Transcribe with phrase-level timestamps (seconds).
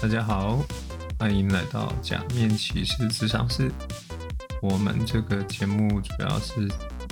[0.00, 0.60] 大家好，
[1.18, 3.68] 欢迎来到假面骑士职场室。
[4.62, 6.68] 我们这个节目主要是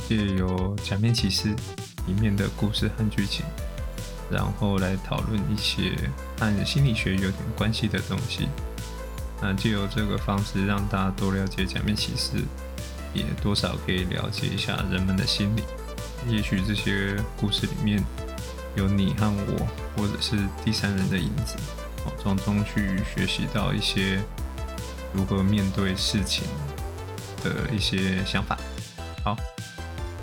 [0.07, 1.49] 借由假面骑士
[2.07, 3.45] 里面的故事和剧情，
[4.31, 5.97] 然后来讨论一些
[6.39, 8.49] 和心理学有点关系的东西。
[9.43, 12.37] 那借由这个方式，让大家多了解假面骑士，
[13.13, 15.65] 也多少可以了解一下人们的心理。
[16.29, 18.01] 也许这些故事里面
[18.77, 21.57] 有你和我，或者是第三人的影子，
[22.19, 24.21] 从中去学习到一些
[25.13, 26.45] 如何面对事情
[27.43, 28.59] 的一些想法。
[29.25, 29.37] 好，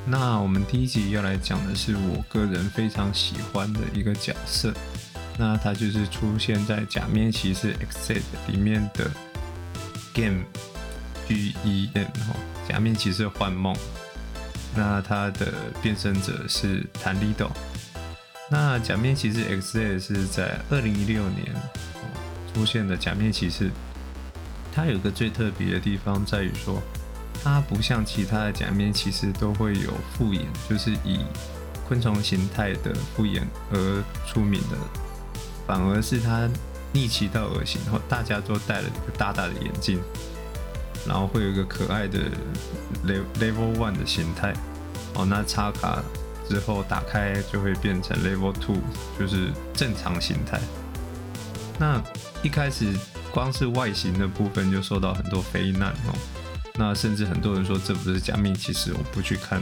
[0.06, 4.74] 那我们第一集要来讲的是我个人非常喜欢的一个角色，
[5.38, 8.14] 那他就是出现在《假面骑士 X》
[8.52, 9.10] 里面的
[10.14, 10.44] Game
[11.28, 12.36] G E M 哈，
[12.68, 13.76] 假面骑士幻梦。
[14.76, 17.48] 那他的变身者是谭利斗。
[18.54, 21.44] 那假面骑士 XZ 是在二零一六年
[22.54, 23.72] 出现的假面骑士。
[24.72, 26.80] 它有个最特别的地方在于说，
[27.44, 31.26] 它不像其他的假面骑士都会有复眼，就是以
[31.88, 34.78] 昆虫形态的复眼而出名的，
[35.66, 36.48] 反而是它
[36.92, 40.00] 逆骑到耳形后，大家都戴了一个大大的眼镜。
[41.08, 42.20] 然后会有一个可爱的
[43.08, 44.54] level one 的形态
[45.16, 46.04] 哦，那插卡
[46.54, 48.78] 之后打开就会变成 level two，
[49.20, 50.60] 就是正常形态。
[51.80, 52.00] 那
[52.44, 52.94] 一开始
[53.32, 56.14] 光是外形的部分就受到很多非难哦，
[56.76, 59.60] 那甚至很多人说这不是假面骑士，我不去看。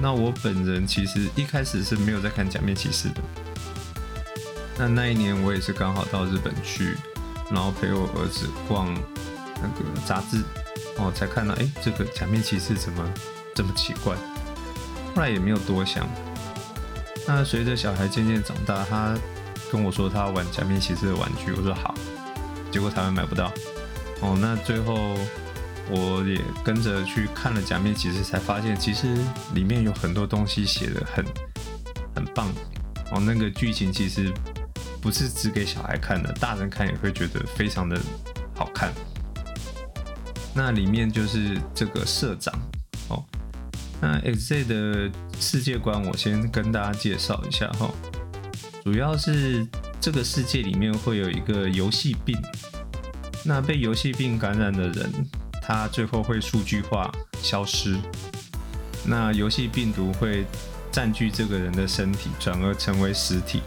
[0.00, 3.20] 那我本人其实一开始是没有在看假面骑士的。
[4.76, 6.96] 那那一年我也是刚好到日本去，
[7.52, 8.92] 然后陪我儿子逛。
[9.62, 10.42] 那个杂志
[10.98, 13.08] 哦，才看到哎，这个假面骑士怎么
[13.54, 14.14] 这么奇怪？
[15.14, 16.08] 后来也没有多想。
[17.26, 19.16] 那随着小孩渐渐长大，他
[19.70, 21.94] 跟我说他要玩假面骑士的玩具，我说好。
[22.70, 23.52] 结果台湾买不到
[24.20, 24.36] 哦。
[24.40, 25.16] 那最后
[25.88, 29.16] 我也跟着去看了假面骑士，才发现其实
[29.54, 31.24] 里面有很多东西写的很
[32.14, 32.48] 很棒
[33.12, 33.20] 哦。
[33.20, 34.32] 那个剧情其实
[35.00, 37.98] 不是只给小孩看的，大人看也会觉得非常的
[38.54, 38.92] 好看。
[40.52, 42.52] 那里面就是这个社长
[43.08, 43.24] 哦。
[44.04, 45.10] 那 XZ 的
[45.40, 47.90] 世界观，我先跟大家介绍一下哈。
[48.84, 49.66] 主要是
[49.98, 52.38] 这个世界里面会有一个游戏病，
[53.46, 55.10] 那被游戏病感染的人，
[55.62, 57.10] 他最后会数据化
[57.40, 57.96] 消失。
[59.06, 60.44] 那游戏病毒会
[60.92, 63.62] 占据这个人的身体，转而成为实体。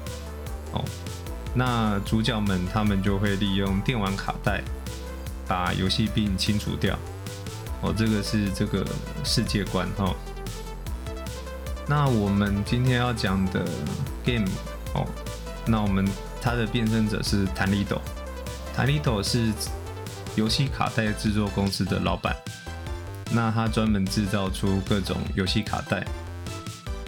[0.72, 0.86] 哦，
[1.56, 4.64] 那主角们他们就会利用电玩卡带。
[5.48, 7.00] 把游戏病清除掉，
[7.82, 8.86] 哦，这个是这个
[9.24, 10.14] 世界观哈。
[11.90, 13.66] 那我们今天要讲的
[14.26, 14.46] game
[14.94, 15.08] 哦，
[15.66, 16.06] 那我们
[16.42, 18.02] 它的变身者是弹力斗，
[18.76, 19.54] 弹力斗是
[20.36, 22.36] 游戏卡带制作公司的老板，
[23.32, 26.06] 那他专门制造出各种游戏卡带，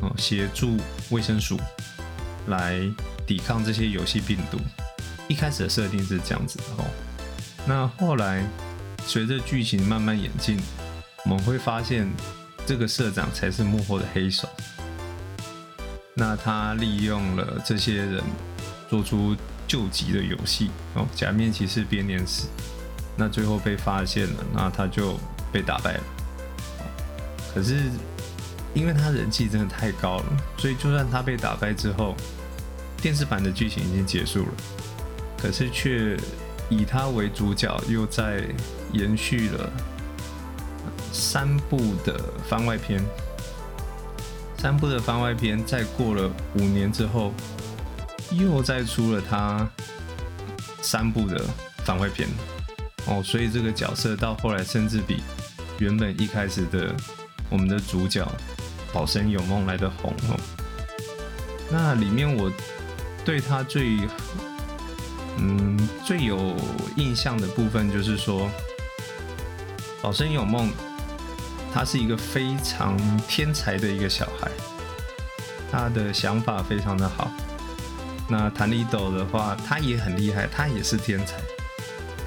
[0.01, 0.78] 哦，协助
[1.09, 1.59] 卫生署
[2.47, 2.79] 来
[3.28, 4.57] 抵抗这些游戏病毒。
[5.28, 6.85] 一开始的设定是这样子的哦。
[7.68, 8.44] 那后来，
[9.06, 10.57] 随着剧情慢慢演进，
[11.25, 12.09] 我们会发现
[12.66, 14.50] 这个社长才是幕后的黑手。
[16.19, 18.22] 那他利用了这些人
[18.90, 19.35] 做出
[19.66, 22.47] 救急的游戏哦，假面骑士编年史。
[23.16, 25.18] 那最后被发现了，那他就
[25.52, 26.03] 被打败了。
[27.53, 27.90] 可是
[28.74, 30.25] 因为他人气真的太高了，
[30.57, 32.16] 所以就算他被打败之后，
[33.01, 34.51] 电视版的剧情已经结束了，
[35.41, 36.16] 可是却。
[36.72, 38.44] 以他为主角，又在
[38.94, 39.72] 延续了
[41.12, 43.03] 三部的番外篇。
[44.59, 47.33] 三部的番外篇，在过了五年之后，
[48.31, 49.67] 又再出了他
[50.81, 51.43] 三部的
[51.85, 52.27] 番外篇。
[53.07, 55.23] 哦，所以这个角色到后来，甚至比
[55.79, 56.93] 原本一开始的
[57.49, 58.29] 我们的主角
[58.91, 60.37] 宝生有梦来的红哦。
[61.71, 62.51] 那里面我
[63.23, 63.97] 对他最。
[65.41, 66.53] 嗯，最有
[66.97, 68.51] 印象的部分就是说，
[70.01, 70.69] 宝生有梦，
[71.74, 74.50] 他是一个非常天才的一个小孩，
[75.71, 77.31] 他的想法非常的好。
[78.27, 81.38] 那弹力斗的话，他也很厉害，他也是天才，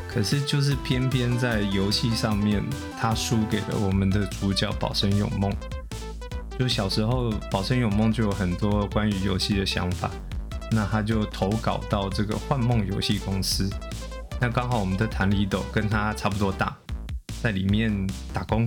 [0.09, 2.62] 可是就是偏偏在游戏上面，
[3.00, 5.53] 他输给了我们的主角宝生永梦。
[6.59, 10.11] 就小时候，宝生永梦就有很多关于游戏的想法。
[10.75, 13.69] 那他就投稿到这个幻梦游戏公司，
[14.41, 16.75] 那刚好我们的谭力斗跟他差不多大，
[17.43, 17.95] 在里面
[18.33, 18.67] 打工，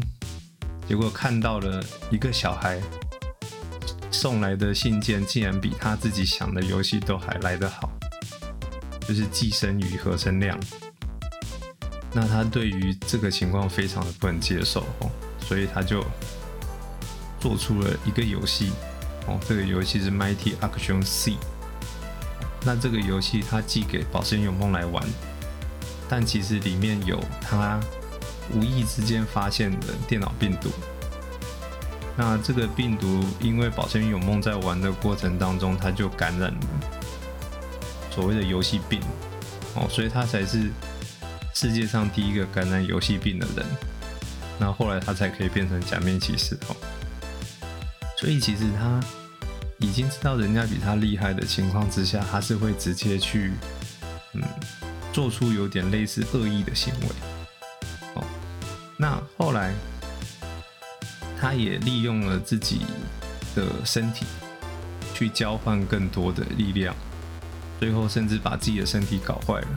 [0.88, 2.82] 结果看到了一个小孩
[4.12, 7.92] 送来的信件，竟然比他自己想的游戏都还来得好。
[9.08, 10.60] 就是寄生于合成量。
[12.12, 16.04] 那他对于这个情况非常的不能接受哦，所以他就
[17.40, 18.72] 做出了一个游戏
[19.28, 21.36] 哦，这个游戏是 Mighty Action C。
[22.64, 25.06] 那这个游戏他寄给宝生永梦来玩，
[26.10, 27.80] 但其实里面有他
[28.54, 30.70] 无意之间发现的电脑病毒。
[32.18, 36.60] 那这个病毒因为宝生永梦在玩的过程当中，他就感染了
[38.12, 39.02] 所谓的游戏病
[39.76, 40.72] 哦，所以他才是。
[41.58, 43.66] 世界上第一个感染游戏病的人，
[44.60, 46.76] 那后来他才可以变成假面骑士哦。
[48.18, 49.02] 所以其实他
[49.80, 53.54] 已经知道人家比他厉害的情况之下，他是会直接去
[54.34, 54.44] 嗯
[55.14, 57.08] 做出有点类似恶意的行为。
[58.98, 59.74] 那后来
[61.40, 62.86] 他也利用了自己
[63.56, 64.26] 的身体
[65.14, 66.96] 去交换更多的力量，
[67.80, 69.68] 最后甚至把自己的身体搞坏了。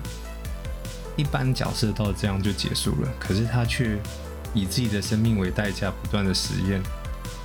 [1.16, 3.98] 一般角色到这样就结束了，可是他却
[4.54, 6.80] 以自己的生命为代价，不断的实验，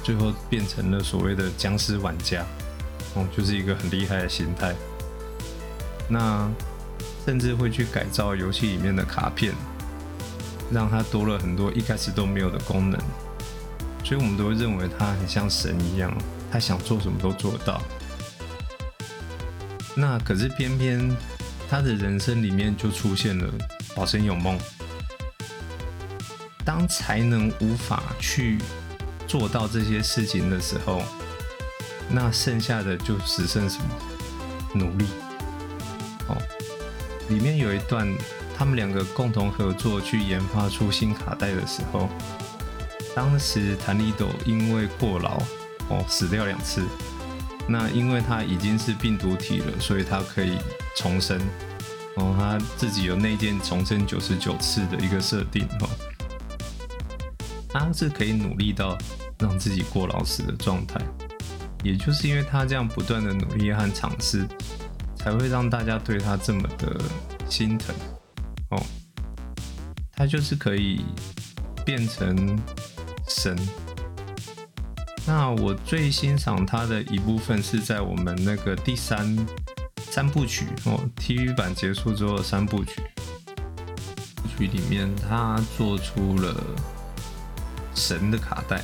[0.04, 2.46] 最后变成了所谓的僵尸玩家，
[3.16, 4.75] 哦，就是一个很厉害的心态。
[6.08, 6.48] 那
[7.25, 9.54] 甚至会去改造游戏里面的卡片，
[10.71, 13.00] 让它多了很多一开始都没有的功能，
[14.04, 16.15] 所以我们都会认为他很像神一样，
[16.51, 17.81] 他想做什么都做到。
[19.95, 21.15] 那可是偏偏。
[21.69, 23.51] 他的人生里面就出现了
[23.95, 24.60] 保生有梦。
[26.63, 28.60] 当才能无法去
[29.25, 31.01] 做到这些事情的时候，
[32.12, 33.86] 那剩下的就只剩什么？
[34.75, 35.06] 努力。
[36.27, 36.38] 哦，
[37.30, 38.07] 里面有一段，
[38.63, 42.07] 他们两个共同合作去研发出新卡带的时候，
[43.13, 45.38] 当时谭利斗因为过劳，
[45.89, 46.81] 哦，死掉两次。
[47.68, 50.57] 那因为他已经是病毒体了，所以他可以
[50.95, 51.38] 重生。
[52.15, 55.89] 哦，他自己有内建重生九十九次的一个设定哦，
[57.68, 58.98] 他是可以努力到
[59.39, 61.01] 让自己过劳死的状态。
[61.83, 64.48] 也就是因为他这样不断的努力和尝试，
[65.18, 66.98] 才会让大家对他这么的
[67.50, 67.94] 心疼。
[68.74, 68.84] 哦，
[70.12, 71.06] 他就是可以
[71.86, 72.60] 变成
[73.28, 73.58] 神。
[75.25, 79.38] 那我最欣赏他的一部分是在我们那个第三
[80.12, 83.02] 三部曲哦，TV 版结束之后的三部曲
[84.58, 86.54] 曲里面，他做出了
[87.96, 88.81] 神的卡带。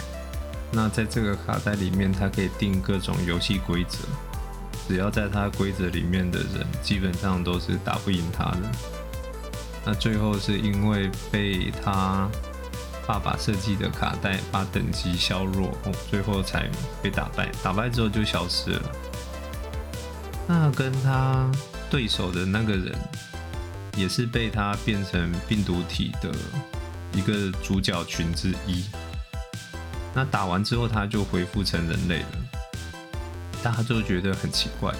[0.71, 3.97] 那在这个卡带里面，他可以定各种游戏规则，
[4.87, 8.71] 只要在他规则里面的人，基本上都是打不赢他的。
[9.85, 12.29] 那最后是因为被他。
[13.07, 15.75] 爸爸设计的卡带把等级削弱，
[16.11, 16.69] 最后才
[17.01, 17.49] 被打败。
[17.63, 18.91] 打败之后就消失了。
[20.45, 21.49] 那跟他
[21.89, 22.95] 对手的那个人，
[23.97, 26.29] 也是被他变成病毒体的
[27.11, 28.85] 一个主角群之一。
[30.13, 32.27] 那打完之后，他就恢复成人类了。
[33.63, 34.93] 大家就觉得很奇怪，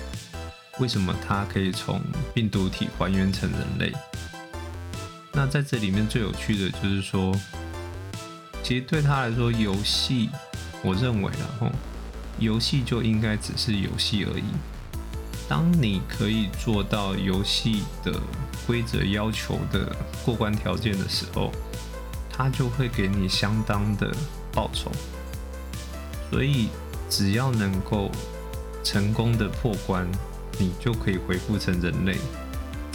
[0.79, 2.01] 为什么他可以从
[2.33, 3.93] 病毒体还原成人类？
[5.33, 7.33] 那在这里面最有趣的就是说。
[8.61, 10.29] 其实对他来说，游戏，
[10.83, 11.71] 我认为然后，
[12.37, 14.43] 游戏就应该只是游戏而已。
[15.47, 18.13] 当你可以做到游戏的
[18.67, 21.51] 规则要求的过关条件的时候，
[22.29, 24.13] 他就会给你相当的
[24.51, 24.91] 报酬。
[26.29, 26.67] 所以，
[27.09, 28.11] 只要能够
[28.83, 30.05] 成功的破关，
[30.59, 32.17] 你就可以恢复成人类，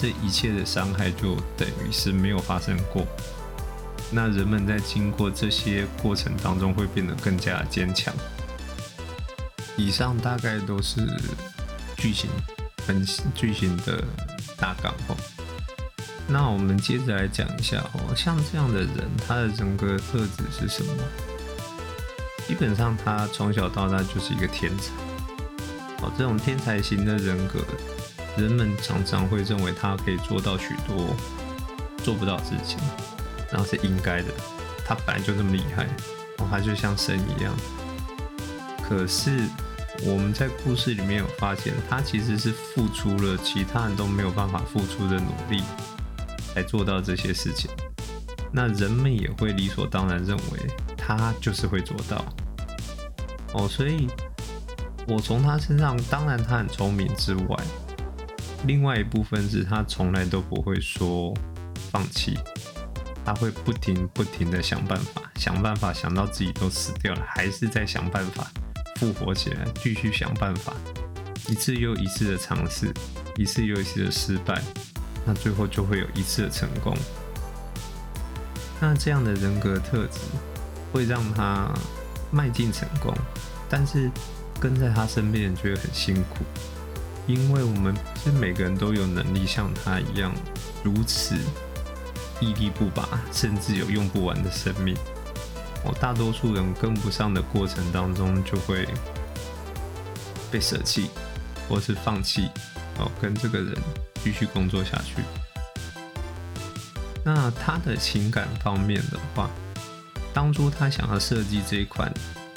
[0.05, 3.07] 这一切的伤害就等于是没有发生过。
[4.11, 8.13] 那人们在经过这些过程当中会变得更加坚强。
[9.79, 11.01] 以上大概都是
[11.97, 12.29] 剧情
[12.85, 13.03] 分、
[13.35, 14.05] 剧情的
[14.59, 15.17] 大纲哦。
[16.29, 20.93] 那我们接着来讲一下哦，像这样的人，他的整个特质是什么？
[22.47, 24.93] 基本上他从小到大就是一个天才。
[26.03, 27.65] 哦，这种天才型的人格，
[28.37, 31.15] 人们常常会认为他可以做到许多
[32.03, 32.79] 做不到的事情。
[33.53, 34.29] 然后是应该的，
[34.85, 35.85] 他本来就这么厉害，
[36.37, 37.55] 然后他就像神一样。
[38.83, 39.31] 可是
[40.03, 45.63] 我们在故事里面有发现，他其实是付出了其他人都没有办法付出的努力，
[46.53, 47.71] 才做到这些事情。
[48.51, 50.59] 那人们也会理所当然认为
[50.97, 52.25] 他就是会做到。
[53.53, 54.09] 哦，所以
[55.07, 57.57] 我从他身上，当然他很聪明之外，
[58.67, 61.33] 另外一部分是他从来都不会说
[61.91, 62.39] 放弃。
[63.27, 68.47] 他会不停不停的想办法，想办法想到自己都死掉了，还是在想办法
[68.97, 70.75] 复活起来，继续想办法，
[71.49, 72.93] 一次又一次的尝试，
[73.37, 74.61] 一次又一次的失败，
[75.25, 76.95] 那最后就会有一次的成功。
[78.79, 80.19] 那这样的人格特质
[80.93, 81.73] 会让他
[82.31, 83.17] 迈进成功，
[83.71, 84.11] 但是
[84.61, 86.45] 跟在他身边人就会很辛苦，
[87.27, 90.35] 因为我们是每个人都有能力像他一样
[90.83, 91.37] 如此
[92.41, 94.95] 屹立不拔，甚至有用不完的生命。
[95.85, 98.87] 我，大多数人跟不上的过程当中，就会
[100.51, 101.11] 被舍弃，
[101.69, 102.49] 或是放弃
[102.99, 103.75] 哦，跟这个人
[104.23, 105.23] 继续工作下去。
[107.25, 109.51] 那他的情感方面的话，
[110.35, 112.13] 当初他想要设计这一款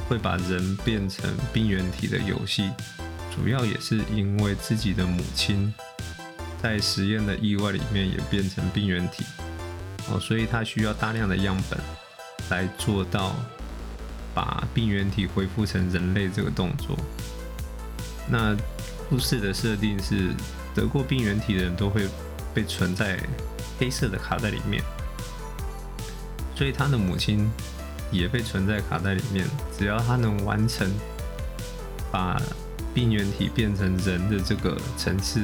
[0.09, 2.71] 会把人变成病原体的游戏，
[3.37, 5.73] 主要也是因为自己的母亲
[6.61, 9.23] 在实验的意外里面也变成病原体
[10.09, 11.79] 哦，所以他需要大量的样本
[12.49, 13.35] 来做到
[14.33, 16.97] 把病原体恢复成人类这个动作。
[18.27, 18.57] 那
[19.09, 20.33] 故事的设定是
[20.75, 22.07] 得过病原体的人都会
[22.53, 23.19] 被存在。
[23.79, 24.83] 黑色的卡在里面，
[26.55, 27.47] 所以他的母亲
[28.09, 29.45] 也被存在卡在里面。
[29.77, 30.91] 只要他能完成
[32.11, 32.41] 把
[32.97, 35.43] 病原体变成人的这个层次，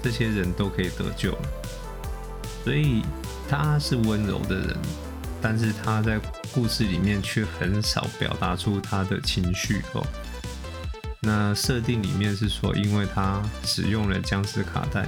[0.00, 1.42] 这些人都可以得救了。
[2.62, 3.02] 所以
[3.48, 4.76] 他是温柔的人，
[5.40, 6.20] 但是他在
[6.54, 10.06] 故事里面却很少表达出他的情绪哦。
[11.18, 15.04] 那设定里面是说，因为他使用了僵尸卡带。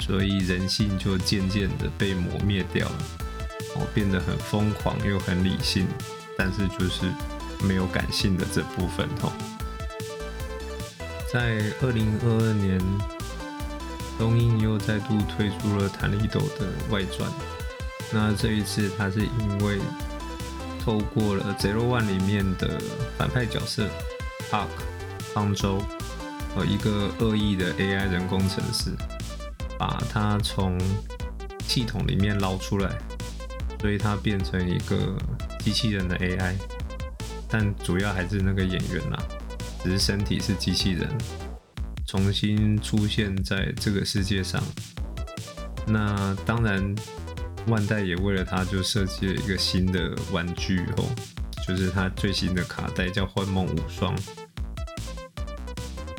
[0.00, 2.98] 所以人性就渐渐的被磨灭掉了，
[3.76, 5.86] 哦，变得很疯狂又很理性，
[6.36, 7.06] 但是就是
[7.62, 9.32] 没有感性的这部分哦。
[11.32, 12.80] 在二零二二年，
[14.18, 17.30] 东映又再度推出了弹力斗的外传，
[18.12, 19.78] 那这一次他是因为
[20.82, 22.80] 透过了 Zero One 里面的
[23.16, 23.88] 反派角色
[24.50, 24.68] Park
[25.34, 25.82] 方舟
[26.54, 28.92] 和一个恶意的 AI 人工程师。
[29.80, 30.76] 把它从
[31.68, 32.98] 系统里面捞出来，
[33.80, 35.16] 所以它变成一个
[35.60, 36.56] 机器人的 AI，
[37.48, 39.16] 但主要还是那个演员呐，
[39.82, 41.08] 只是身体是机器人，
[42.06, 44.62] 重新出现在这个世界上。
[45.86, 46.94] 那当然，
[47.66, 51.04] 万代也为了他就设计了一个新的玩具哦，
[51.66, 54.16] 就是他最新的卡带叫《幻梦无双》。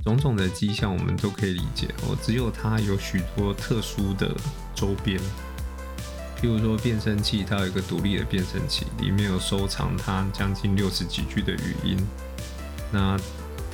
[0.04, 2.18] 种种的迹象，我们都可以理解哦。
[2.24, 4.34] 只有它有许多特殊的
[4.74, 5.20] 周边，
[6.42, 11.98] 譬如说变声器，它有一个独立的变声器，里面有收藏它将近六十几句的语音。
[12.92, 13.20] 那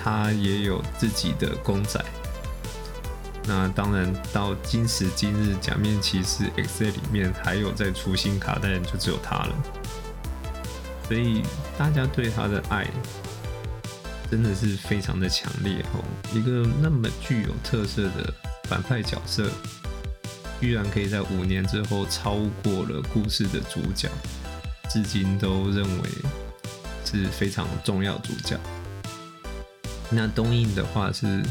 [0.06, 2.00] 他也有自己的公仔。
[3.48, 9.56] 那当然，到今时今日，假面骑士 X A 里面还有在出新卡带，就只有他了。
[11.08, 11.42] 所以
[11.76, 12.86] 大家对他的爱。
[14.30, 16.04] 真的是非常的强烈哦！
[16.34, 18.34] 一个那么具有特色的
[18.64, 19.50] 反派角色，
[20.60, 24.10] 居然可以在五年之后超过了故事的主角，
[24.90, 26.10] 至今都认为
[27.06, 28.60] 是非常重要主角。
[30.10, 31.44] 那东映的话是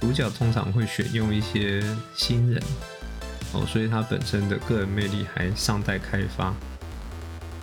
[0.00, 1.82] 主角通常会选用一些
[2.14, 2.62] 新人
[3.52, 6.54] 哦，所以他本身的个人魅力还尚待开发。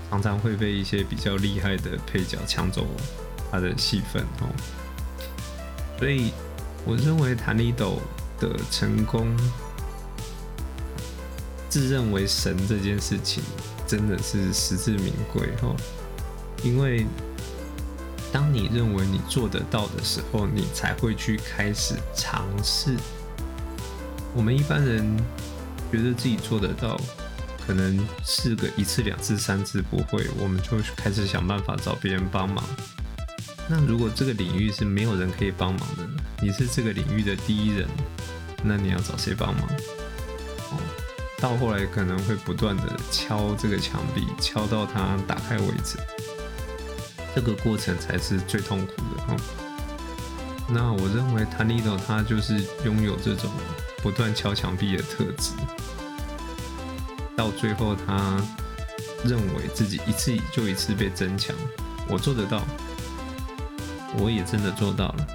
[0.09, 2.87] 常常会被一些比较厉害的配角抢走
[3.51, 4.49] 他的戏份哦，
[5.99, 6.31] 所以
[6.83, 8.01] 我认为谭力斗
[8.39, 9.37] 的成功，
[11.69, 13.43] 自认为神这件事情
[13.85, 15.75] 真的是实至名归哦，
[16.63, 17.05] 因为
[18.31, 22.95] 当你认为你做得到的时候，你才会去开始尝试。
[24.33, 25.17] 我们一般人
[25.91, 26.99] 觉得自己做得到。
[27.67, 32.65] 可能试个一次、两次、三次不会，我们就开始想办法找别人帮忙。
[33.67, 36.03] 那如果这个领域是没有人可以帮忙的，
[36.41, 37.87] 你是这个领域的第一人，
[38.63, 39.69] 那你要找谁帮忙？
[40.71, 40.79] 哦，
[41.39, 45.99] 到后来可能会不断的敲这个墙壁，敲到它打开为止。
[47.35, 49.35] 这个过程才是最痛苦的哦。
[50.67, 53.49] 那我认为 t a n i d o 它就是拥有这种
[54.03, 55.51] 不断敲墙壁的特质。
[57.35, 58.41] 到最后，他
[59.23, 61.55] 认为自己一次就一次被增强，
[62.09, 62.61] 我做得到，
[64.17, 65.27] 我也真的做到了，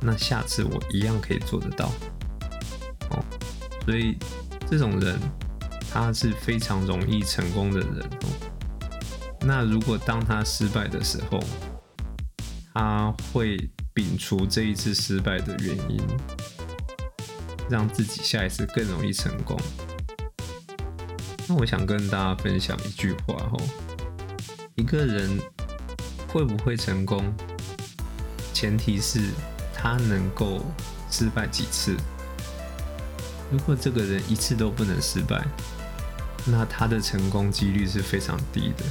[0.00, 1.90] 那下次我一样可以做得到。
[3.10, 3.24] 哦，
[3.84, 4.16] 所以
[4.70, 5.18] 这种人
[5.92, 8.51] 他是非常容易成功的人哦。
[9.44, 11.42] 那如果当他失败的时候，
[12.72, 13.56] 他会
[13.94, 16.00] 摒除这一次失败的原因，
[17.68, 19.58] 让自己下一次更容易成功。
[21.48, 23.60] 那我想跟大家分享一句话吼，
[24.76, 25.38] 一个人
[26.28, 27.34] 会不会成功，
[28.54, 29.20] 前提是
[29.74, 30.64] 他能够
[31.10, 31.96] 失败几次。
[33.50, 35.44] 如果这个人一次都不能失败，
[36.46, 38.84] 那他的成功几率是非常低的。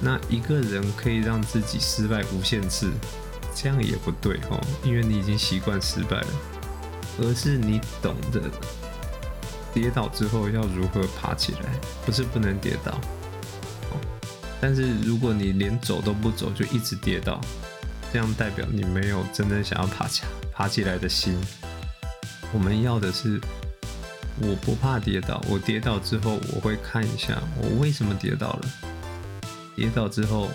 [0.00, 2.90] 那一个人可以让自己失败无限次，
[3.54, 6.28] 这样也不对哦，因为你已经习惯失败了，
[7.20, 8.42] 而是你懂得
[9.72, 11.70] 跌倒之后要如何爬起来，
[12.04, 13.00] 不是不能跌倒。
[14.60, 17.40] 但是如果你连走都不走就一直跌倒，
[18.12, 20.22] 这样代表你没有真正想要爬起
[20.52, 21.38] 爬起来的心。
[22.52, 23.38] 我们要的是，
[24.40, 28.60] 我不怕跌倒，我跌倒之后我会看一下我为什么跌倒了，
[29.76, 30.48] 跌倒之后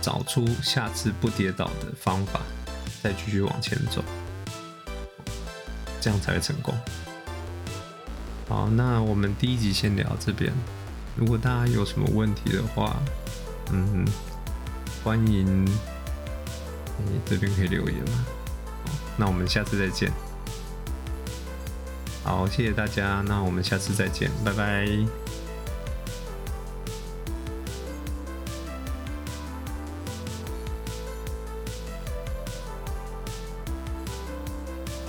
[0.00, 2.40] 找出下次不跌倒的方法，
[3.02, 4.02] 再继续往前走，
[6.00, 6.74] 这样才会成功。
[8.48, 10.52] 好，那我们第一集先聊这边。
[11.16, 12.96] 如果大家有什么问题的话，
[13.72, 14.04] 嗯，
[15.04, 18.26] 欢迎你这边可以留言嘛。
[19.16, 20.10] 那我们下次再见。
[22.24, 25.29] 好，谢谢大家，那我们下次再见，拜拜。